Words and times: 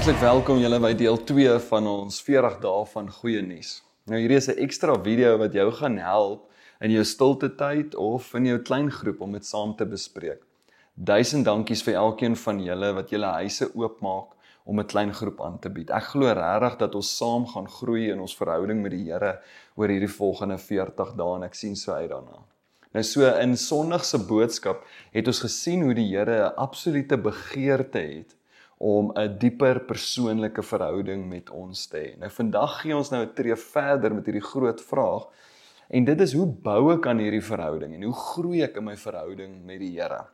Hartlik 0.00 0.22
welkom 0.22 0.56
julle 0.56 0.78
by 0.80 0.94
deel 0.96 1.18
2 1.28 1.58
van 1.60 1.84
ons 1.84 2.22
40 2.24 2.54
dae 2.62 2.84
van 2.88 3.08
goeie 3.12 3.42
nuus. 3.44 3.72
Nou 4.08 4.16
hierdie 4.16 4.38
is 4.38 4.48
'n 4.48 4.62
ekstra 4.64 4.94
video 5.04 5.36
wat 5.36 5.52
jou 5.52 5.66
gaan 5.70 5.98
help 5.98 6.48
in 6.80 6.90
jou 6.90 7.04
stilte 7.04 7.50
tyd 7.54 7.94
of 7.94 8.32
in 8.34 8.46
jou 8.46 8.58
klein 8.58 8.90
groep 8.90 9.20
om 9.20 9.32
dit 9.32 9.44
saam 9.44 9.76
te 9.76 9.84
bespreek. 9.84 10.40
Duisend 10.94 11.44
dankies 11.44 11.82
vir 11.82 11.94
elkeen 11.94 12.36
van 12.36 12.64
julle 12.64 12.94
wat 12.94 13.10
julle 13.10 13.26
huise 13.26 13.68
oopmaak 13.74 14.32
om 14.64 14.80
'n 14.80 14.86
klein 14.86 15.12
groep 15.12 15.40
aan 15.42 15.58
te 15.58 15.68
bied. 15.68 15.90
Ek 15.90 16.04
glo 16.14 16.32
regtig 16.32 16.78
dat 16.78 16.94
ons 16.94 17.16
saam 17.16 17.46
gaan 17.46 17.68
groei 17.68 18.10
in 18.10 18.20
ons 18.20 18.36
verhouding 18.36 18.82
met 18.82 18.92
die 18.92 19.04
Here 19.04 19.38
oor 19.76 19.88
hierdie 19.88 20.16
volgende 20.16 20.58
40 20.58 21.14
dae 21.14 21.36
en 21.36 21.42
ek 21.42 21.54
sien 21.54 21.76
so 21.76 21.92
uit 21.92 22.10
daarna. 22.10 22.40
Nou 22.94 23.04
so 23.04 23.20
in 23.26 23.56
Sondag 23.56 24.04
se 24.04 24.18
boodskap 24.18 24.82
het 25.12 25.26
ons 25.26 25.40
gesien 25.40 25.82
hoe 25.82 25.94
die 25.94 26.16
Here 26.16 26.46
'n 26.46 26.56
absolute 26.56 27.18
begeerte 27.18 27.98
het 27.98 28.39
om 28.80 29.12
'n 29.12 29.36
dieper 29.38 29.82
persoonlike 29.84 30.62
verhouding 30.62 31.28
met 31.28 31.50
ons 31.50 31.86
te 31.86 31.98
hê. 31.98 32.18
Nou 32.18 32.30
vandag 32.32 32.80
gee 32.80 32.96
ons 32.96 33.10
nou 33.10 33.22
'n 33.22 33.34
tree 33.34 33.56
verder 33.56 34.14
met 34.14 34.24
hierdie 34.24 34.48
groot 34.52 34.80
vraag 34.80 35.26
en 35.90 36.04
dit 36.04 36.20
is 36.20 36.32
hoe 36.32 36.46
bou 36.46 36.92
ek 36.94 37.06
aan 37.06 37.18
hierdie 37.18 37.44
verhouding 37.44 37.94
en 37.94 38.02
hoe 38.02 38.14
groei 38.14 38.62
ek 38.62 38.76
in 38.76 38.84
my 38.84 38.96
verhouding 38.96 39.64
met 39.64 39.80
die 39.80 40.00
Here? 40.00 40.24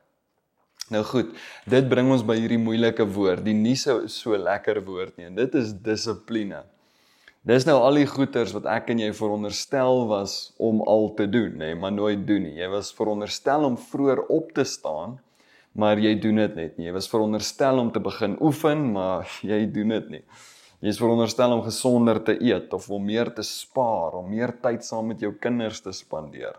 Nou 0.91 1.03
goed, 1.03 1.35
dit 1.67 1.89
bring 1.89 2.11
ons 2.11 2.23
by 2.23 2.37
hierdie 2.37 2.63
moeilike 2.63 3.05
woord, 3.05 3.45
die 3.45 3.55
nie 3.55 3.75
so 3.75 4.07
so 4.07 4.37
lekker 4.37 4.85
woord 4.85 5.17
nie 5.17 5.27
en 5.27 5.35
dit 5.35 5.55
is 5.55 5.75
dissipline. 5.75 6.63
Dis 7.43 7.67
nou 7.67 7.81
al 7.83 7.95
die 7.95 8.07
goeters 8.07 8.53
wat 8.53 8.67
ek 8.67 8.91
en 8.91 8.99
jy 8.99 9.13
veronderstel 9.13 10.07
was 10.07 10.55
om 10.59 10.83
al 10.83 11.15
te 11.15 11.27
doen, 11.27 11.59
nê, 11.59 11.75
maar 11.75 11.93
nooit 11.93 12.27
doen 12.27 12.43
nie. 12.43 12.61
Jy 12.61 12.69
was 12.69 12.95
veronderstel 12.95 13.65
om 13.65 13.77
vroeër 13.77 14.23
op 14.29 14.53
te 14.53 14.65
staan 14.65 15.19
maar 15.77 16.01
jy 16.01 16.15
doen 16.21 16.41
dit 16.41 16.55
net 16.57 16.77
nie. 16.79 16.89
Jy 16.89 16.95
was 16.97 17.09
veronderstel 17.13 17.81
om 17.81 17.91
te 17.93 18.01
begin 18.01 18.37
oefen, 18.41 18.93
maar 18.97 19.29
jy 19.51 19.65
doen 19.73 19.97
dit 19.97 20.13
nie. 20.17 20.23
Jy 20.85 20.93
is 20.93 21.01
veronderstel 21.01 21.55
om 21.55 21.65
gesonder 21.65 22.21
te 22.25 22.37
eet 22.45 22.73
of 22.77 22.89
om 22.93 23.05
meer 23.05 23.31
te 23.35 23.45
spaar, 23.47 24.19
om 24.19 24.29
meer 24.29 24.53
tyd 24.63 24.85
saam 24.85 25.09
met 25.13 25.23
jou 25.25 25.33
kinders 25.41 25.81
te 25.85 25.93
spandeer. 25.97 26.59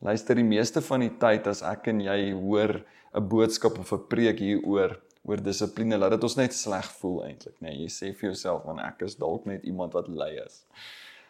Luister, 0.00 0.38
die 0.38 0.46
meeste 0.46 0.80
van 0.80 1.04
die 1.04 1.12
tyd 1.20 1.48
as 1.50 1.60
ek 1.66 1.90
en 1.92 2.00
jy 2.00 2.32
hoor 2.32 2.80
'n 3.12 3.28
boodskap 3.28 3.78
of 3.78 3.92
'n 3.92 4.06
preek 4.08 4.40
hieroor 4.40 4.96
oor 5.28 5.36
dissipline, 5.36 5.98
laat 5.98 6.12
dit 6.12 6.22
ons 6.24 6.36
net 6.36 6.54
sleg 6.54 6.88
voel 7.00 7.24
eintlik, 7.26 7.56
nê. 7.60 7.68
Nee, 7.68 7.82
jy 7.84 7.88
sê 7.88 8.14
vir 8.14 8.30
jouself, 8.30 8.64
"Man, 8.64 8.78
ek 8.78 9.02
is 9.02 9.14
dalk 9.14 9.44
net 9.46 9.64
iemand 9.64 9.92
wat 9.92 10.08
lui 10.08 10.40
is." 10.46 10.64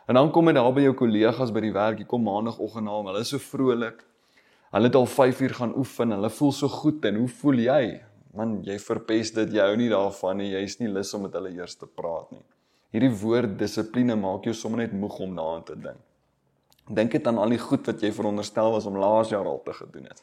En 0.09 0.15
dan 0.15 0.31
kom 0.31 0.47
jy 0.47 0.53
daar 0.53 0.73
by 0.73 0.81
jou 0.81 0.95
kollegas 0.95 1.51
by 1.51 1.61
die 1.61 1.73
werk, 1.73 1.99
jy 1.99 2.05
kom 2.05 2.23
maandagooggend 2.23 2.85
na, 2.85 3.03
hulle 3.03 3.21
is 3.21 3.29
so 3.29 3.39
vrolik. 3.39 4.05
Hulle 4.71 4.87
het 4.87 4.95
al 4.95 5.07
5 5.07 5.41
uur 5.41 5.55
gaan 5.55 5.73
oefen. 5.77 6.15
Hulle 6.15 6.31
voel 6.31 6.53
so 6.55 6.69
goed 6.71 7.05
en 7.05 7.17
hoe 7.19 7.29
voel 7.41 7.63
jy? 7.65 7.83
Man, 8.39 8.61
jy 8.63 8.77
verpes 8.79 9.33
dit. 9.35 9.57
Jy 9.57 9.65
hou 9.67 9.79
nie 9.79 9.89
daarvan 9.91 10.39
nie. 10.39 10.53
Jy's 10.53 10.79
nie 10.79 10.91
lus 10.93 11.11
om 11.19 11.25
met 11.27 11.35
hulle 11.35 11.51
eers 11.57 11.75
te 11.81 11.89
praat 11.91 12.31
nie. 12.31 12.45
Hierdie 12.95 13.11
woord 13.23 13.57
dissipline 13.59 14.15
maak 14.19 14.47
jou 14.47 14.55
sommer 14.55 14.85
net 14.85 14.95
moeg 14.95 15.19
om 15.27 15.35
daaraan 15.35 15.67
te 15.67 15.77
dink. 15.79 15.99
Dink 16.91 17.15
dit 17.15 17.27
aan 17.27 17.39
al 17.39 17.55
die 17.55 17.61
goed 17.63 17.87
wat 17.87 18.03
jy 18.03 18.11
veronderstel 18.15 18.71
was 18.75 18.87
om 18.87 18.99
laas 18.99 19.31
jaar 19.35 19.47
al 19.47 19.61
te 19.67 19.75
gedoen 19.75 20.07
het. 20.11 20.23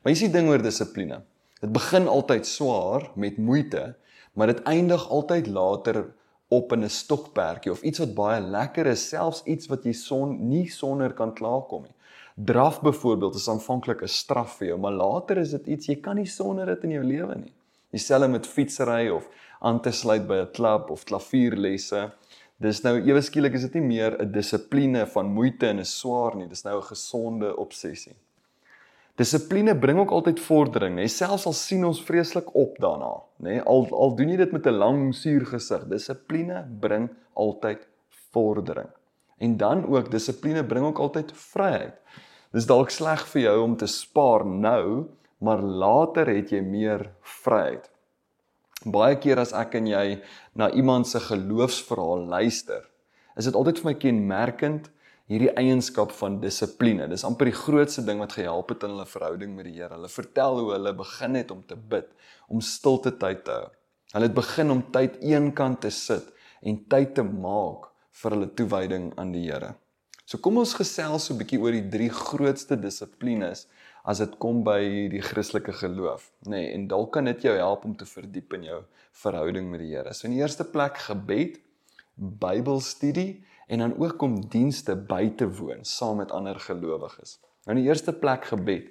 Maar 0.00 0.12
hier's 0.12 0.24
die 0.24 0.32
ding 0.32 0.48
oor 0.48 0.64
dissipline. 0.64 1.22
Dit 1.60 1.72
begin 1.72 2.08
altyd 2.08 2.48
swaar 2.48 3.10
met 3.16 3.38
moeite, 3.40 3.94
maar 4.32 4.52
dit 4.52 4.60
eindig 4.68 5.04
altyd 5.12 5.48
later 5.52 6.04
op 6.52 6.72
in 6.72 6.84
'n 6.84 6.88
stokperdjie 6.88 7.72
of 7.72 7.82
iets 7.82 7.98
wat 7.98 8.14
baie 8.14 8.40
lekker 8.40 8.86
is, 8.86 9.08
selfs 9.08 9.42
iets 9.44 9.68
wat 9.68 9.84
jy 9.84 9.92
son 9.92 10.48
nie 10.48 10.68
sonder 10.68 11.12
kan 11.12 11.32
klaarkom 11.34 11.82
nie. 11.82 11.96
Draf 12.34 12.80
byvoorbeeld 12.80 13.34
is 13.34 13.48
aanvanklik 13.48 14.02
'n 14.02 14.08
straf 14.08 14.56
vir 14.56 14.68
jou, 14.68 14.78
maar 14.78 14.92
later 14.92 15.38
is 15.38 15.50
dit 15.50 15.66
iets 15.66 15.86
jy 15.86 16.00
kan 16.00 16.16
nie 16.16 16.26
sonder 16.26 16.66
dit 16.66 16.84
in 16.84 16.90
jou 16.90 17.04
lewe 17.04 17.34
nie. 17.34 17.52
Dieselfde 17.90 18.28
met 18.28 18.46
fietsry 18.46 19.08
of 19.08 19.28
aan 19.60 19.80
te 19.80 19.90
sluit 19.90 20.26
by 20.26 20.34
'n 20.34 20.50
klub 20.52 20.90
of 20.90 21.04
klavierlesse. 21.04 22.10
Dis 22.58 22.82
nou 22.82 22.96
ewe 23.00 23.20
skielik 23.20 23.54
is 23.54 23.62
dit 23.62 23.74
nie 23.74 23.82
meer 23.82 24.16
'n 24.18 24.32
dissipline 24.32 25.06
van 25.06 25.26
moeite 25.26 25.66
en 25.66 25.80
'n 25.80 25.84
swaar 25.84 26.36
nie, 26.36 26.48
dis 26.48 26.64
nou 26.64 26.78
'n 26.78 26.82
gesonde 26.82 27.56
obsessie. 27.56 28.16
Dissipline 29.16 29.74
bring 29.78 29.98
ook 29.98 30.10
altyd 30.10 30.40
vordering, 30.40 30.98
hè, 30.98 31.06
selfs 31.06 31.46
al 31.46 31.52
sien 31.52 31.84
ons 31.84 32.02
vreeslik 32.02 32.54
op 32.54 32.78
daarna, 32.78 33.12
nê? 33.42 33.60
Al 33.64 33.86
al 33.90 34.16
doen 34.16 34.28
jy 34.28 34.36
dit 34.36 34.52
met 34.52 34.66
'n 34.66 34.78
lang 34.78 35.14
suur 35.14 35.46
gesig, 35.46 35.84
dissipline 35.88 36.64
bring 36.80 37.10
altyd 37.34 37.86
vordering. 38.30 38.88
En 39.42 39.56
dan 39.58 39.86
ook 39.90 40.10
dissipline 40.10 40.62
bring 40.64 40.86
ook 40.86 41.00
altyd 41.02 41.32
vryheid. 41.34 41.98
Dis 42.54 42.68
dalk 42.68 42.92
sleg 42.92 43.24
vir 43.32 43.42
jou 43.46 43.56
om 43.64 43.74
te 43.80 43.88
spaar 43.90 44.44
nou, 44.46 45.08
maar 45.42 45.62
later 45.62 46.28
het 46.30 46.52
jy 46.52 46.60
meer 46.62 47.08
vryheid. 47.42 47.88
Baie 48.82 49.16
keer 49.18 49.40
as 49.42 49.54
ek 49.56 49.78
en 49.78 49.88
jy 49.90 50.06
na 50.58 50.68
iemand 50.76 51.08
se 51.08 51.20
geloofsverhaal 51.22 52.26
luister, 52.30 52.82
is 53.38 53.48
dit 53.48 53.56
altyd 53.58 53.80
vir 53.80 53.88
my 53.88 53.94
kenmerkend 54.04 54.90
hierdie 55.30 55.52
eienskap 55.56 56.12
van 56.18 56.40
dissipline. 56.42 57.06
Dis 57.08 57.24
amper 57.24 57.48
die 57.48 57.56
grootste 57.56 58.04
ding 58.04 58.20
wat 58.20 58.36
gehelp 58.36 58.74
het 58.74 58.84
in 58.84 58.92
hulle 58.94 59.08
verhouding 59.08 59.54
met 59.56 59.70
die 59.70 59.78
Here. 59.78 59.94
Hulle 59.94 60.10
vertel 60.12 60.58
hoe 60.60 60.74
hulle 60.74 60.92
begin 60.98 61.38
het 61.38 61.54
om 61.54 61.62
te 61.66 61.78
bid, 61.78 62.10
om 62.52 62.60
stilte 62.60 63.14
tyd 63.16 63.46
te 63.46 63.54
hou. 63.56 63.70
Hulle 64.12 64.28
het 64.28 64.36
begin 64.36 64.74
om 64.74 64.82
tyd 64.92 65.16
eenkant 65.24 65.80
te 65.86 65.90
sit 65.94 66.28
en 66.60 66.82
tyd 66.92 67.14
te 67.16 67.24
maak 67.24 67.91
vir 68.20 68.36
hulle 68.36 68.50
toewyding 68.58 69.12
aan 69.16 69.32
die 69.32 69.46
Here. 69.46 69.74
So 70.26 70.38
kom 70.38 70.60
ons 70.62 70.74
gesels 70.78 71.26
so 71.26 71.34
'n 71.34 71.38
bietjie 71.38 71.60
oor 71.60 71.72
die 71.72 71.88
drie 71.88 72.10
grootste 72.10 72.76
dissiplines 72.76 73.66
as 74.04 74.18
dit 74.18 74.38
kom 74.38 74.62
by 74.64 75.08
die 75.10 75.22
Christelike 75.22 75.72
geloof, 75.72 76.30
nê, 76.46 76.50
nee, 76.50 76.72
en 76.74 76.88
dalk 76.88 77.12
kan 77.12 77.24
dit 77.24 77.42
jou 77.42 77.56
help 77.56 77.84
om 77.84 77.94
te 77.96 78.06
verdiep 78.06 78.52
in 78.54 78.64
jou 78.64 78.80
verhouding 79.12 79.70
met 79.70 79.80
die 79.80 79.92
Here. 79.94 80.14
So 80.14 80.26
in 80.26 80.34
die 80.34 80.42
eerste 80.42 80.64
plek 80.64 80.98
gebed, 80.98 81.60
Bybelstudie 82.16 83.44
en 83.68 83.78
dan 83.78 83.94
ook 83.98 84.22
om 84.22 84.40
dienste 84.48 84.96
by 84.96 85.30
te 85.36 85.46
woon 85.48 85.84
saam 85.84 86.16
met 86.20 86.32
ander 86.32 86.58
gelowiges. 86.60 87.38
Nou 87.64 87.76
in 87.76 87.82
die 87.84 87.88
eerste 87.88 88.12
plek 88.12 88.44
gebed. 88.50 88.90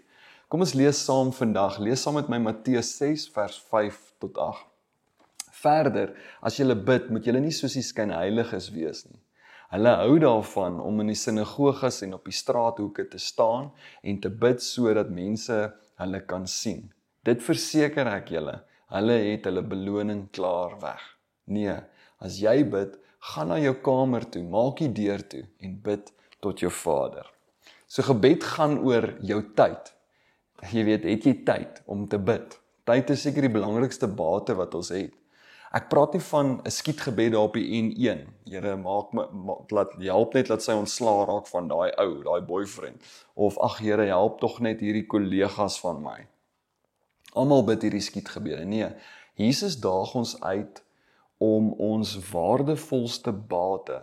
Kom 0.52 0.64
ons 0.66 0.74
lees 0.74 1.00
saam 1.06 1.32
vandag. 1.32 1.78
Lees 1.80 2.02
saam 2.02 2.18
met 2.20 2.30
my 2.32 2.40
Matteus 2.42 2.96
6 2.98 3.30
vers 3.36 3.60
5 3.70 4.00
tot 4.20 4.38
8. 4.38 4.66
Verder, 5.62 6.16
as 6.42 6.58
jy 6.60 6.66
bid, 6.74 7.10
moet 7.14 7.28
jy 7.28 7.38
nie 7.40 7.54
soos 7.54 7.78
die 7.78 7.86
skynheiliges 7.86 8.72
wees 8.74 9.06
nie. 9.10 9.20
Hulle 9.72 9.94
hou 10.02 10.18
daarvan 10.20 10.82
om 10.84 11.00
in 11.00 11.14
die 11.14 11.20
sinagoges 11.20 12.02
en 12.04 12.18
op 12.18 12.26
die 12.28 12.36
straathoeke 12.36 13.06
te 13.08 13.20
staan 13.22 13.70
en 14.04 14.18
te 14.20 14.30
bid 14.30 14.60
sodat 14.60 15.14
mense 15.16 15.60
hulle 16.02 16.20
kan 16.28 16.48
sien. 16.48 16.90
Dit 17.24 17.44
verseker 17.46 18.10
ek 18.12 18.34
julle, 18.36 18.58
hulle 18.92 19.16
het 19.30 19.48
hulle 19.48 19.64
beloning 19.64 20.26
klaar 20.36 20.76
weg. 20.82 21.06
Nee, 21.48 21.78
as 22.20 22.42
jy 22.44 22.66
bid, 22.68 22.98
gaan 23.32 23.52
na 23.54 23.62
jou 23.62 23.78
kamer 23.86 24.26
toe, 24.34 24.44
maak 24.44 24.82
die 24.82 24.92
deur 24.98 25.24
toe 25.30 25.46
en 25.64 25.78
bid 25.86 26.12
tot 26.44 26.60
jou 26.60 26.72
Vader. 26.74 27.30
So 27.88 28.04
gebed 28.08 28.44
gaan 28.58 28.80
oor 28.84 29.14
jou 29.24 29.40
tyd. 29.56 29.94
Jy 30.72 30.84
weet, 30.90 31.08
het 31.08 31.26
jy 31.30 31.36
tyd 31.48 31.82
om 31.88 32.08
te 32.10 32.20
bid? 32.20 32.58
Tyd 32.88 33.14
is 33.14 33.24
seker 33.24 33.46
die 33.46 33.56
belangrikste 33.56 34.10
bate 34.10 34.58
wat 34.58 34.76
ons 34.76 34.92
het. 34.94 35.16
Ek 35.72 35.86
praat 35.88 36.12
nie 36.18 36.24
van 36.28 36.48
'n 36.68 36.72
skietgebed 36.72 37.32
daar 37.32 37.48
op 37.48 37.54
die 37.54 37.68
N1. 37.82 38.26
Here 38.44 38.76
maak 38.76 39.14
my 39.14 39.24
laat 39.72 39.94
help 40.04 40.34
net 40.34 40.48
dat 40.48 40.64
sy 40.64 40.74
ontslaa 40.76 41.26
raak 41.26 41.48
van 41.48 41.68
daai 41.68 41.92
ou, 41.96 42.24
daai 42.24 42.42
boyfriend 42.42 43.04
of 43.34 43.58
ag 43.58 43.78
Here 43.80 44.06
help 44.06 44.40
tog 44.40 44.60
net 44.60 44.80
hierdie 44.80 45.08
kollegas 45.08 45.80
van 45.80 46.02
my. 46.04 46.28
Almal 47.34 47.64
bid 47.64 47.82
hierdie 47.82 48.04
skietgebede. 48.04 48.66
Nee, 48.66 48.90
Jesus 49.36 49.80
daag 49.80 50.16
ons 50.16 50.42
uit 50.42 50.84
om 51.38 51.72
ons 51.74 52.18
waardevolste 52.32 53.32
bate 53.32 54.02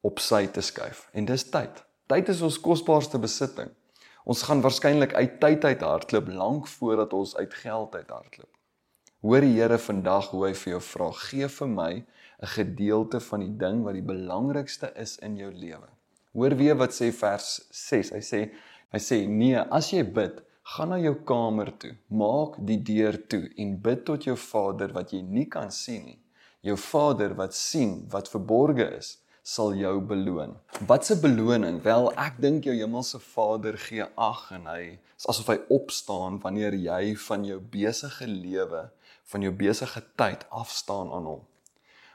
op 0.00 0.18
sy 0.18 0.46
te 0.46 0.60
skuif 0.60 1.08
en 1.12 1.24
dis 1.24 1.44
tyd. 1.50 1.84
Tyd 2.06 2.28
is 2.28 2.42
ons 2.42 2.60
kosbaarste 2.60 3.18
besitting. 3.18 3.70
Ons 4.24 4.42
gaan 4.42 4.60
waarskynlik 4.60 5.14
uit 5.14 5.38
tyd 5.40 5.64
uit 5.64 5.80
hardloop 5.80 6.28
lank 6.28 6.66
voordat 6.68 7.12
ons 7.12 7.36
uit 7.36 7.54
geld 7.54 7.94
uit 7.94 8.10
hardloop. 8.10 8.50
Hoor 9.22 9.44
die 9.44 9.52
Here 9.54 9.76
vandag 9.78 10.32
hoe 10.32 10.48
hy 10.48 10.54
vir 10.58 10.72
jou 10.72 10.80
vra: 10.82 11.06
"Gee 11.14 11.48
vir 11.56 11.68
my 11.68 11.92
'n 12.42 12.48
gedeelte 12.56 13.20
van 13.20 13.40
die 13.40 13.56
ding 13.56 13.84
wat 13.84 13.94
die 13.94 14.02
belangrikste 14.02 14.92
is 14.96 15.16
in 15.18 15.36
jou 15.36 15.50
lewe." 15.50 15.88
Hoor 16.34 16.56
weer 16.56 16.74
wat 16.74 16.90
sê 16.90 17.12
vers 17.12 17.60
6. 17.70 18.10
Hy 18.10 18.18
sê 18.18 18.50
hy 18.92 18.98
sê: 18.98 19.28
"Nee, 19.28 19.58
as 19.70 19.92
jy 19.92 20.02
bid, 20.02 20.42
gaan 20.64 20.88
na 20.88 20.98
jou 20.98 21.14
kamer 21.14 21.70
toe, 21.78 21.94
maak 22.08 22.56
die 22.66 22.82
deur 22.82 23.16
toe 23.28 23.48
en 23.56 23.76
bid 23.80 24.04
tot 24.04 24.24
jou 24.24 24.36
Vader 24.36 24.92
wat 24.92 25.12
jy 25.12 25.22
nie 25.22 25.46
kan 25.46 25.70
sien 25.70 26.04
nie. 26.04 26.18
Jou 26.60 26.76
Vader 26.76 27.34
wat 27.34 27.54
sien 27.54 28.08
wat 28.10 28.28
verborge 28.28 28.96
is, 28.98 29.18
sal 29.42 29.74
jou 29.74 30.00
beloon. 30.00 30.56
Wat 30.86 31.10
'n 31.10 31.20
beloning? 31.20 31.82
Wel, 31.82 32.12
ek 32.16 32.40
dink 32.40 32.64
jou 32.64 32.74
hemelse 32.74 33.18
Vader 33.18 33.78
gee 33.78 34.04
ag 34.16 34.52
en 34.52 34.66
hy 34.66 34.98
is 35.18 35.26
asof 35.26 35.46
hy 35.46 35.58
opstaan 35.68 36.40
wanneer 36.40 36.74
jy 36.74 37.16
van 37.16 37.44
jou 37.44 37.60
besige 37.60 38.26
lewe, 38.26 38.90
van 39.24 39.42
jou 39.42 39.52
besige 39.52 40.02
tyd 40.16 40.46
afstaan 40.50 41.12
aan 41.12 41.24
hom. 41.24 41.42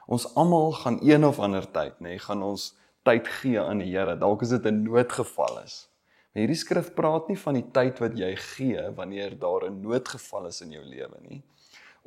Ons 0.06 0.34
almal 0.34 0.72
gaan 0.72 0.98
een 1.02 1.24
of 1.24 1.38
ander 1.38 1.66
tyd, 1.70 2.00
nê, 2.00 2.14
nee, 2.16 2.18
gaan 2.18 2.42
ons 2.42 2.74
tyd 3.04 3.28
gee 3.28 3.60
aan 3.60 3.78
die 3.78 3.90
Here. 3.92 4.16
Dalk 4.18 4.42
is 4.42 4.48
dit 4.48 4.64
'n 4.66 4.82
noodgeval 4.82 5.62
is. 5.64 5.88
Maar 6.32 6.42
hierdie 6.44 6.56
skrif 6.56 6.94
praat 6.94 7.28
nie 7.28 7.38
van 7.38 7.54
die 7.54 7.70
tyd 7.72 7.98
wat 7.98 8.18
jy 8.18 8.36
gee 8.36 8.90
wanneer 8.96 9.38
daar 9.38 9.64
'n 9.70 9.80
noodgeval 9.80 10.46
is 10.46 10.60
in 10.60 10.70
jou 10.70 10.84
lewe 10.84 11.20
nie 11.20 11.42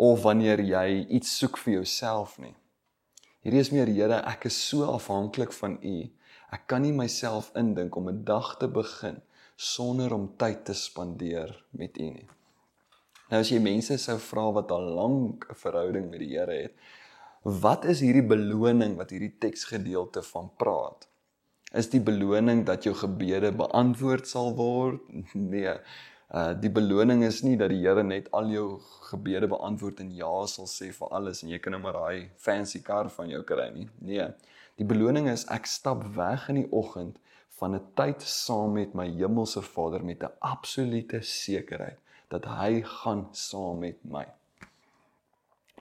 of 0.01 0.24
wanneer 0.24 0.62
jy 0.62 1.06
iets 1.09 1.38
soek 1.38 1.57
vir 1.57 1.74
jouself 1.74 2.39
nie. 2.39 2.56
Hierdie 3.45 3.59
is 3.59 3.71
meer 3.71 3.88
Here, 3.88 4.21
ek 4.25 4.45
is 4.45 4.57
so 4.69 4.88
afhanklik 4.89 5.53
van 5.53 5.77
U. 5.83 6.09
Ek 6.51 6.68
kan 6.68 6.81
nie 6.81 6.94
myself 6.94 7.51
indink 7.56 7.95
om 7.95 8.09
'n 8.09 8.24
dag 8.24 8.57
te 8.57 8.68
begin 8.68 9.21
sonder 9.56 10.13
om 10.13 10.38
tyd 10.38 10.65
te 10.65 10.74
spandeer 10.74 11.65
met 11.71 11.98
U 11.98 12.09
nie. 12.09 12.27
Nou 13.31 13.39
as 13.39 13.48
jy 13.48 13.62
mense 13.63 13.95
sou 14.04 14.18
vra 14.19 14.50
wat 14.57 14.72
al 14.75 14.89
lank 14.98 15.45
'n 15.50 15.56
verhouding 15.56 16.10
met 16.12 16.19
die 16.19 16.31
Here 16.36 16.56
het, 16.63 16.74
wat 17.63 17.86
is 17.86 18.01
hierdie 18.04 18.28
beloning 18.28 18.98
wat 18.98 19.13
hierdie 19.16 19.38
teksgedeelte 19.39 20.22
van 20.33 20.50
praat? 20.57 21.07
Is 21.74 21.88
die 21.89 22.01
beloning 22.01 22.66
dat 22.66 22.83
jou 22.83 22.94
gebede 22.94 23.51
beantwoord 23.51 24.28
sal 24.28 24.56
word? 24.56 25.00
Nee, 25.56 25.80
Uh 26.31 26.54
die 26.56 26.69
beloning 26.72 27.25
is 27.28 27.42
nie 27.44 27.57
dat 27.60 27.69
die 27.69 27.81
Here 27.81 28.04
net 28.04 28.30
al 28.31 28.48
jou 28.48 28.80
gebede 29.12 29.48
beantwoord 29.51 30.00
en 30.00 30.12
ja 30.16 30.45
sal 30.48 30.68
sê 30.68 30.92
vir 30.95 31.10
alles 31.12 31.44
en 31.44 31.50
jy 31.50 31.60
kan 31.60 31.74
net 31.75 31.81
maar 31.84 31.98
daai 32.00 32.30
fancy 32.38 32.80
kar 32.81 33.10
van 33.10 33.27
jou 33.30 33.42
kry 33.44 33.68
nie. 33.74 33.89
Nee. 34.00 34.27
Die 34.80 34.88
beloning 34.88 35.27
is 35.27 35.44
ek 35.51 35.68
stap 35.68 36.06
weg 36.16 36.48
in 36.50 36.62
die 36.62 36.69
oggend 36.72 37.19
van 37.60 37.75
'n 37.75 37.84
tyd 37.95 38.22
saam 38.22 38.72
met 38.80 38.95
my 38.95 39.10
hemelse 39.12 39.62
Vader 39.62 40.04
met 40.04 40.24
'n 40.24 40.31
absolute 40.39 41.19
sekerheid 41.22 42.00
dat 42.31 42.48
hy 42.48 42.81
gaan 42.88 43.28
saam 43.36 43.81
met 43.83 44.00
my. 44.04 44.25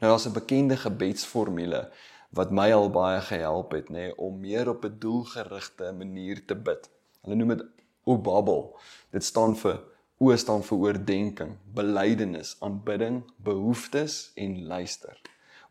Nou 0.00 0.10
daar's 0.12 0.26
'n 0.26 0.32
bekende 0.32 0.76
gebedsformule 0.76 1.90
wat 2.30 2.50
my 2.50 2.72
al 2.72 2.90
baie 2.90 3.20
gehelp 3.20 3.72
het 3.72 3.88
nê 3.88 3.92
nee, 3.92 4.16
om 4.16 4.40
meer 4.40 4.68
op 4.68 4.84
'n 4.84 4.98
doelgerigte 4.98 5.92
manier 5.92 6.46
te 6.46 6.54
bid. 6.54 6.90
Hulle 7.22 7.34
noem 7.34 7.48
dit 7.48 7.66
Obabel. 8.04 8.78
Dit 9.10 9.24
staan 9.24 9.56
vir 9.56 9.80
O 10.22 10.36
staan 10.36 10.60
vir 10.62 10.78
oordenking, 10.78 11.52
belydenis, 11.72 12.56
aanbidding, 12.60 13.22
behoeftes 13.36 14.32
en 14.34 14.66
luister. 14.66 15.16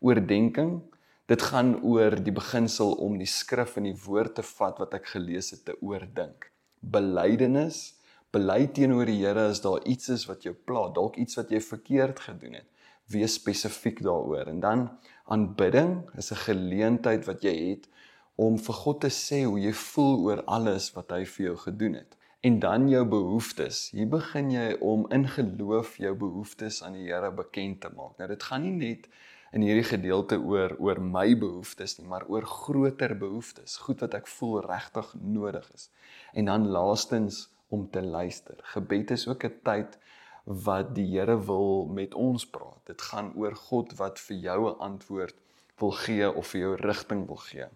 Oordenking, 0.00 0.80
dit 1.26 1.42
gaan 1.42 1.76
oor 1.86 2.16
die 2.18 2.34
beginsel 2.34 2.96
om 2.98 3.14
die 3.18 3.30
skrif 3.30 3.76
en 3.76 3.86
die 3.86 3.94
woord 3.94 4.34
te 4.34 4.42
vat 4.42 4.80
wat 4.82 4.96
ek 4.98 5.06
gelees 5.06 5.52
het 5.54 5.62
te 5.68 5.76
oordink. 5.78 6.48
Belydenis, 6.80 7.99
bely 8.34 8.66
teenoor 8.74 9.06
die 9.06 9.18
Here 9.20 9.48
as 9.50 9.62
daar 9.64 9.82
iets 9.84 10.08
is 10.08 10.26
wat 10.30 10.44
jou 10.46 10.54
pla, 10.54 10.88
dalk 10.94 11.16
iets 11.16 11.38
wat 11.40 11.50
jy 11.50 11.60
verkeerd 11.60 12.20
gedoen 12.20 12.60
het. 12.60 12.68
Wees 13.10 13.34
spesifiek 13.40 14.02
daaroor. 14.06 14.46
En 14.52 14.60
dan 14.60 14.86
aanbidding 15.26 16.10
is 16.16 16.30
'n 16.32 16.44
geleentheid 16.46 17.26
wat 17.26 17.42
jy 17.42 17.56
het 17.70 17.88
om 18.36 18.58
vir 18.58 18.74
God 18.74 19.00
te 19.00 19.10
sê 19.10 19.44
hoe 19.44 19.60
jy 19.60 19.72
voel 19.72 20.20
oor 20.24 20.42
alles 20.44 20.92
wat 20.94 21.10
hy 21.10 21.24
vir 21.24 21.46
jou 21.46 21.56
gedoen 21.56 21.94
het 21.94 22.16
en 22.40 22.58
dan 22.58 22.88
jou 22.88 23.04
behoeftes. 23.04 23.90
Hier 23.92 24.08
begin 24.08 24.50
jy 24.50 24.76
om 24.80 25.04
in 25.12 25.26
geloof 25.28 25.96
jou 26.00 26.14
behoeftes 26.16 26.82
aan 26.82 26.96
die 26.96 27.10
Here 27.10 27.30
bekend 27.36 27.80
te 27.80 27.90
maak. 27.96 28.16
Nou 28.18 28.28
dit 28.28 28.42
gaan 28.42 28.62
nie 28.62 28.76
net 28.76 29.08
in 29.52 29.64
hierdie 29.66 29.84
gedeelte 29.84 30.38
oor 30.38 30.76
oor 30.78 31.00
my 31.02 31.34
behoeftes 31.36 31.98
nie, 31.98 32.06
maar 32.08 32.24
oor 32.30 32.46
groter 32.46 33.16
behoeftes, 33.18 33.76
goed 33.84 34.00
wat 34.00 34.14
ek 34.14 34.30
voel 34.30 34.60
regtig 34.64 35.14
nodig 35.20 35.66
is. 35.74 35.90
En 36.32 36.48
dan 36.48 36.68
laastens 36.70 37.48
om 37.70 37.86
te 37.90 38.02
luister. 38.02 38.58
Gebed 38.74 39.10
is 39.16 39.26
ook 39.28 39.44
'n 39.44 39.60
tyd 39.62 39.98
wat 40.44 40.94
die 40.94 41.06
Here 41.10 41.38
wil 41.46 41.86
met 41.86 42.14
ons 42.14 42.46
praat. 42.46 42.80
Dit 42.84 43.02
gaan 43.02 43.32
oor 43.34 43.54
God 43.54 43.96
wat 43.98 44.18
vir 44.18 44.36
jou 44.36 44.70
'n 44.70 44.78
antwoord 44.78 45.36
wil 45.78 45.90
gee 45.90 46.32
of 46.32 46.46
vir 46.46 46.60
jou 46.60 46.74
rigting 46.76 47.26
wil 47.26 47.36
gee. 47.36 47.66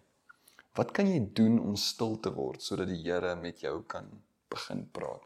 Wat 0.74 0.90
kan 0.90 1.06
jy 1.06 1.28
doen 1.32 1.60
om 1.60 1.76
stil 1.76 2.20
te 2.20 2.32
word 2.34 2.62
sodat 2.62 2.88
die 2.88 3.02
Here 3.02 3.34
met 3.36 3.60
jou 3.60 3.82
kan 3.82 4.10
begin 4.48 4.88
praat. 4.90 5.22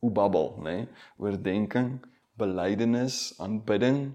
Hoe 0.00 0.10
babbel, 0.10 0.54
nê? 0.58 0.62
Nee? 0.62 0.88
Oordenking, 1.16 2.00
belydenis, 2.40 3.34
aanbidding, 3.38 4.14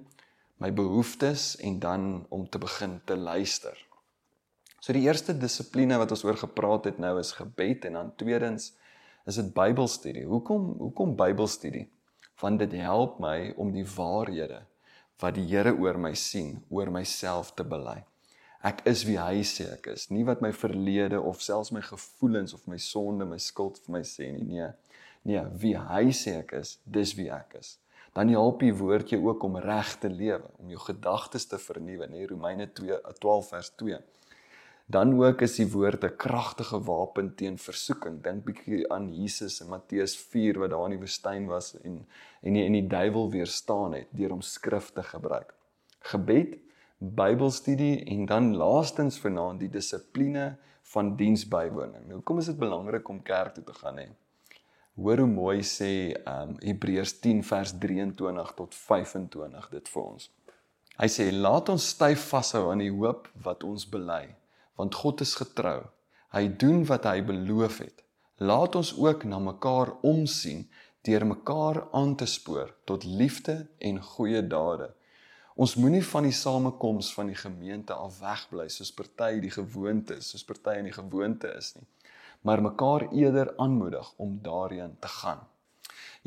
my 0.58 0.72
behoeftes 0.74 1.56
en 1.62 1.80
dan 1.80 2.26
om 2.30 2.50
te 2.50 2.58
begin 2.58 3.02
te 3.06 3.18
luister. 3.18 3.78
So 4.80 4.94
die 4.94 5.06
eerste 5.08 5.34
dissipline 5.38 5.98
wat 5.98 6.14
ons 6.14 6.24
oor 6.24 6.38
gepraat 6.38 6.86
het 6.86 6.98
nou 7.02 7.18
is 7.20 7.32
gebed 7.38 7.86
en 7.90 8.00
dan 8.00 8.12
tweedens 8.16 8.74
is 9.26 9.40
dit 9.42 9.52
Bybelstudie. 9.54 10.26
Hoekom 10.30 10.74
hoekom 10.80 11.16
Bybelstudie? 11.18 11.88
Want 12.42 12.60
dit 12.60 12.76
help 12.82 13.20
my 13.24 13.54
om 13.58 13.72
die 13.74 13.86
waarhede 13.96 14.62
wat 15.24 15.38
die 15.38 15.46
Here 15.48 15.72
oor 15.80 15.98
my 15.98 16.12
sien, 16.20 16.60
oor 16.70 16.92
myself 16.92 17.54
te 17.56 17.64
bely. 17.64 18.02
Ek 18.66 18.82
is 18.90 19.06
wie 19.08 19.18
hy 19.22 19.44
sê 19.46 19.70
ek 19.76 19.92
is, 19.94 20.10
nie 20.10 20.26
wat 20.28 20.42
my 20.44 20.50
verlede 20.56 21.20
of 21.22 21.44
selfs 21.46 21.72
my 21.72 21.84
gevoelens 21.86 22.56
of 22.58 22.66
my 22.68 22.80
sonde, 22.82 23.28
my 23.30 23.38
skuld 23.40 23.78
vir 23.86 24.00
my 24.00 24.02
sê 24.08 24.32
nie. 24.34 24.46
Nee. 24.50 24.72
Nee, 25.26 25.42
wie 25.62 25.74
hy 25.78 26.12
sê 26.14 26.40
ek 26.42 26.54
is, 26.60 26.76
dis 26.86 27.16
wie 27.18 27.30
ek 27.34 27.56
is. 27.62 27.76
Dan 28.16 28.30
help 28.32 28.62
die 28.62 28.74
woord 28.76 29.10
jou 29.12 29.20
ook 29.26 29.44
om 29.48 29.58
reg 29.62 29.96
te 30.02 30.10
lewe, 30.10 30.46
om 30.62 30.70
jou 30.72 30.82
gedagtes 30.86 31.48
te 31.52 31.58
vernuwe, 31.60 32.08
nê 32.12 32.28
Romeine 32.30 32.68
2 32.78 33.00
12 33.22 33.50
vers 33.54 33.72
2. 33.82 34.02
Dan 34.86 35.16
ook 35.18 35.42
is 35.42 35.56
die 35.58 35.72
woord 35.72 36.04
'n 36.04 36.16
kragtige 36.16 36.80
wapen 36.84 37.36
teen 37.36 37.58
versoeking. 37.58 38.22
Dink 38.24 38.44
bietjie 38.46 38.92
aan 38.92 39.14
Jesus 39.14 39.62
in 39.62 39.70
Matteus 39.70 40.18
4 40.18 40.60
wat 40.60 40.70
daar 40.70 40.86
in 40.86 40.98
die 40.98 41.00
woestyn 41.06 41.46
was 41.46 41.74
en 41.82 42.08
en 42.42 42.54
die, 42.54 42.66
en 42.66 42.72
die 42.72 42.88
duiwel 42.88 43.32
weerstaan 43.32 43.94
het 43.94 44.08
deur 44.12 44.32
om 44.32 44.42
skrif 44.42 44.92
te 44.94 45.04
gebruik. 45.04 45.54
Gebed 46.00 46.58
Bybelstudie 46.98 48.06
en 48.06 48.26
dan 48.26 48.56
laastens 48.56 49.20
vanaand 49.20 49.60
die 49.60 49.70
dissipline 49.70 50.58
van 50.82 51.16
diensbywoning. 51.16 52.06
Nou 52.08 52.22
kom 52.22 52.38
is 52.38 52.46
dit 52.46 52.58
belangrik 52.58 53.10
om 53.10 53.24
kerk 53.24 53.54
toe 53.54 53.64
te 53.64 53.74
gaan 53.74 53.98
hè. 53.98 54.08
Hoor 54.96 55.18
hoe 55.18 55.28
mooi 55.28 55.60
sê 55.64 55.92
ehm 56.14 56.50
um, 56.50 56.56
Hebreërs 56.64 57.20
10 57.20 57.44
vers 57.44 57.74
23 57.80 58.54
tot 58.56 58.76
25 58.76 59.70
dit 59.70 59.90
vir 59.90 60.04
ons. 60.04 60.30
Hy 60.96 61.08
sê 61.12 61.26
laat 61.32 61.70
ons 61.70 61.90
styf 61.90 62.30
vashou 62.30 62.70
aan 62.72 62.80
die 62.80 62.94
hoop 62.94 63.28
wat 63.44 63.64
ons 63.68 63.84
bely, 63.92 64.30
want 64.76 64.96
God 64.96 65.22
is 65.22 65.36
getrou. 65.36 65.82
Hy 66.32 66.48
doen 66.48 66.86
wat 66.86 67.04
hy 67.04 67.22
beloof 67.24 67.78
het. 67.78 68.04
Laat 68.38 68.76
ons 68.76 68.96
ook 68.98 69.24
na 69.24 69.40
mekaar 69.40 69.94
omsien 70.02 70.68
deur 71.02 71.26
mekaar 71.26 71.88
aan 71.92 72.16
te 72.16 72.26
spoor 72.26 72.76
tot 72.86 73.04
liefde 73.04 73.68
en 73.80 74.02
goeie 74.02 74.42
dade 74.48 74.94
Ons 75.56 75.78
moenie 75.80 76.04
van 76.04 76.26
die 76.28 76.36
samekoms 76.36 77.14
van 77.16 77.30
die 77.32 77.38
gemeente 77.40 77.96
af 77.96 78.18
wegbly 78.20 78.66
soos 78.74 78.90
party 78.92 79.38
die 79.40 79.54
gewoonte 79.54 80.18
is, 80.20 80.34
soos 80.34 80.44
party 80.44 80.74
in 80.82 80.90
die 80.90 80.96
gewoonte 80.96 81.48
is 81.56 81.70
nie, 81.78 81.86
maar 82.44 82.64
mekaar 82.64 83.06
eerder 83.16 83.54
aanmoedig 83.64 84.10
om 84.20 84.34
daarheen 84.44 84.98
te 85.00 85.12
gaan. 85.14 85.46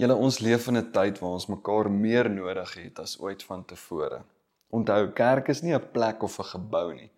Julle 0.00 0.16
ons 0.16 0.38
leef 0.40 0.70
in 0.72 0.80
'n 0.80 0.92
tyd 0.96 1.20
waar 1.20 1.36
ons 1.36 1.48
mekaar 1.52 1.90
meer 1.90 2.30
nodig 2.30 2.72
het 2.74 2.98
as 3.04 3.18
ooit 3.20 3.44
vantevore. 3.44 4.22
Onthou, 4.70 5.12
kerk 5.12 5.48
is 5.48 5.60
nie 5.62 5.74
'n 5.74 5.90
plek 5.92 6.22
of 6.22 6.38
'n 6.38 6.50
gebou 6.54 6.94
nie. 6.94 7.10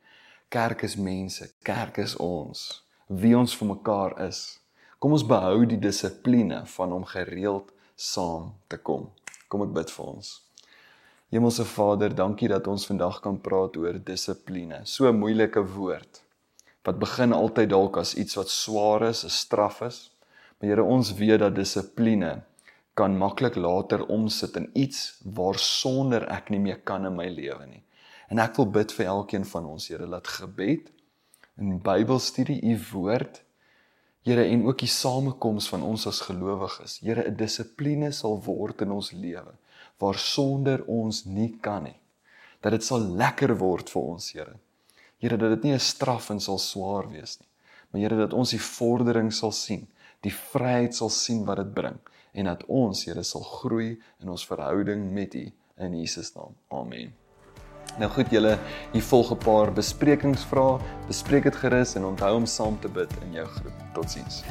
Kerk 0.51 0.83
is 0.83 0.97
mense, 0.97 1.47
kerk 1.63 2.01
is 2.03 2.17
ons, 2.19 2.61
wie 3.07 3.37
ons 3.39 3.53
vir 3.55 3.69
mekaar 3.69 4.17
is. 4.25 4.39
Kom 4.99 5.13
ons 5.15 5.23
behou 5.23 5.61
die 5.71 5.79
dissipline 5.79 6.65
van 6.73 6.95
om 6.97 7.05
gereeld 7.07 7.69
saam 7.95 8.49
te 8.67 8.81
kom. 8.83 9.05
Kom 9.47 9.63
ek 9.63 9.77
bid 9.77 9.93
vir 9.95 10.09
ons. 10.11 10.33
Hemelse 11.31 11.63
Vader, 11.71 12.11
dankie 12.19 12.49
dat 12.51 12.67
ons 12.67 12.89
vandag 12.91 13.21
kan 13.23 13.39
praat 13.39 13.79
oor 13.79 14.01
dissipline. 14.09 14.81
So 14.91 15.07
'n 15.07 15.21
moeilike 15.21 15.63
woord 15.77 16.19
wat 16.83 16.99
begin 16.99 17.33
altyd 17.33 17.71
dalk 17.71 18.01
as 18.03 18.17
iets 18.19 18.35
wat 18.35 18.51
swaar 18.51 19.07
is, 19.07 19.23
'n 19.25 19.31
straf 19.31 19.81
is. 19.83 20.11
Maar 20.59 20.71
Here, 20.71 20.83
ons 20.83 21.15
weet 21.15 21.39
dat 21.39 21.55
dissipline 21.55 22.43
kan 22.95 23.17
maklik 23.17 23.55
later 23.55 24.03
omsit 24.07 24.57
in 24.57 24.71
iets 24.75 25.21
waarsonder 25.23 26.27
ek 26.29 26.51
nie 26.51 26.59
meer 26.59 26.81
kan 26.83 27.07
in 27.07 27.15
my 27.15 27.29
lewe 27.29 27.67
nie. 27.67 27.83
En 28.31 28.39
ek 28.39 28.57
wil 28.61 28.69
bid 28.71 28.93
vir 28.95 29.09
elkeen 29.11 29.45
van 29.45 29.67
ons, 29.67 29.89
Here, 29.91 30.07
laat 30.07 30.29
gebed 30.39 30.91
en 31.61 31.81
Bybelstudie, 31.83 32.61
u 32.63 32.77
woord 32.93 33.43
Here 34.23 34.45
en 34.45 34.67
ook 34.69 34.83
die 34.83 34.91
samekoms 34.93 35.69
van 35.73 35.83
ons 35.83 36.05
as 36.07 36.21
gelowiges. 36.27 36.99
Here 37.01 37.25
'n 37.25 37.37
dissipline 37.37 38.13
sal 38.13 38.37
word 38.45 38.83
in 38.85 38.93
ons 38.93 39.13
lewe 39.13 39.55
waar 40.01 40.19
sonder 40.19 40.85
ons 40.87 41.25
nie 41.25 41.59
kan 41.61 41.83
nie. 41.83 41.97
Dat 42.61 42.73
dit 42.73 42.85
sal 42.85 43.01
lekker 43.01 43.57
word 43.59 43.91
vir 43.91 44.03
ons, 44.03 44.33
Here. 44.33 44.57
Here 45.19 45.37
dat 45.37 45.51
dit 45.51 45.63
nie 45.65 45.73
'n 45.73 45.81
straf 45.81 46.31
en 46.31 46.41
sal 46.41 46.59
swaar 46.59 47.09
wees 47.09 47.39
nie. 47.41 47.49
Maar 47.91 48.01
Here 48.01 48.17
dat 48.17 48.33
ons 48.33 48.51
die 48.51 48.61
vordering 48.61 49.33
sal 49.33 49.53
sien, 49.53 49.89
die 50.21 50.35
vryheid 50.35 50.95
sal 50.95 51.11
sien 51.11 51.45
wat 51.45 51.57
dit 51.57 51.75
bring 51.75 51.99
en 52.33 52.45
dat 52.45 52.65
ons 52.69 53.05
Here 53.05 53.23
sal 53.23 53.43
groei 53.43 54.01
in 54.21 54.29
ons 54.29 54.47
verhouding 54.47 55.13
met 55.13 55.35
U 55.35 55.53
in 55.79 55.99
Jesus 55.99 56.35
naam. 56.35 56.55
Amen. 56.69 57.20
Nou 57.99 58.11
goed 58.11 58.31
julle, 58.31 58.59
hier 58.93 59.03
volg 59.03 59.33
'n 59.33 59.39
paar 59.39 59.73
besprekingsvrae. 59.73 60.81
Bespreek 61.09 61.43
dit 61.43 61.57
gerus 61.57 61.95
en 61.95 62.05
onthou 62.05 62.35
om 62.37 62.47
saam 62.47 62.79
te 62.81 62.89
bid 62.89 63.13
in 63.23 63.33
jou 63.33 63.47
groep. 63.47 63.73
Totsiens. 63.95 64.45